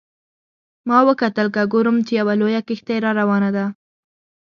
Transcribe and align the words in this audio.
ما 0.87 0.97
وکتل 1.09 1.47
که 1.55 1.63
ګورم 1.71 1.97
چې 2.07 2.13
یوه 2.19 2.33
لویه 2.41 2.61
کښتۍ 2.67 2.97
را 3.03 3.11
روانه 3.19 3.49
ده. 3.55 3.65